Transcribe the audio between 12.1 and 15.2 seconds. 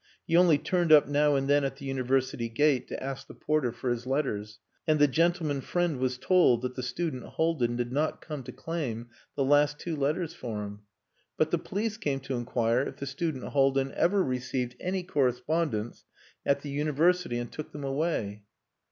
to inquire if the student Haldin ever received any